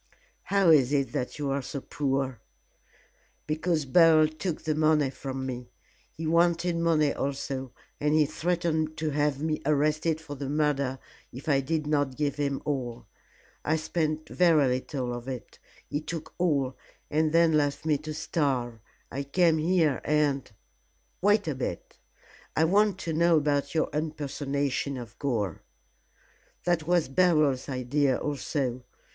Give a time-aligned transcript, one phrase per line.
[0.45, 2.39] "How is it that you are so poor?"
[3.45, 5.69] "Because Beryl took the money from me.
[6.17, 10.97] He wanted money also, and he threatened to have me arrested for the murder
[11.31, 13.05] if I did not give him all.
[13.63, 15.59] I spent very little of it.
[15.87, 16.75] He took all,
[17.11, 18.79] and then left me to starve.
[19.11, 20.51] I came here, and"
[21.21, 21.99] "Wait a bit;
[22.55, 25.61] I want to know about your impersonation of Gore?"
[26.63, 28.83] "That was Beryl's idea also.